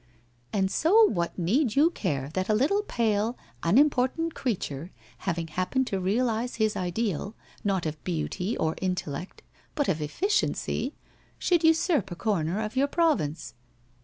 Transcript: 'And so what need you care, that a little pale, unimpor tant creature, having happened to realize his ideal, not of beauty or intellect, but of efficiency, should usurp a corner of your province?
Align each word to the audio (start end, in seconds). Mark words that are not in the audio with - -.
'And 0.51 0.71
so 0.71 1.03
what 1.05 1.37
need 1.37 1.75
you 1.75 1.91
care, 1.91 2.31
that 2.33 2.49
a 2.49 2.55
little 2.55 2.81
pale, 2.81 3.37
unimpor 3.61 4.09
tant 4.11 4.33
creature, 4.33 4.89
having 5.29 5.45
happened 5.45 5.85
to 5.85 5.99
realize 5.99 6.55
his 6.55 6.75
ideal, 6.75 7.35
not 7.63 7.85
of 7.85 8.03
beauty 8.03 8.57
or 8.57 8.73
intellect, 8.81 9.43
but 9.75 9.87
of 9.87 10.01
efficiency, 10.01 10.95
should 11.37 11.63
usurp 11.63 12.09
a 12.09 12.15
corner 12.15 12.61
of 12.63 12.75
your 12.75 12.87
province? 12.87 13.53